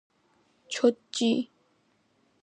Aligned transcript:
좋지. 0.71 1.29